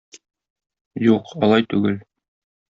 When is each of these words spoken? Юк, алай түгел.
Юк, 1.09 1.31
алай 1.49 1.71
түгел. 1.75 2.03